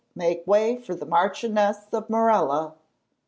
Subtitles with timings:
[0.15, 2.73] Make way for the Marchioness of Morella!"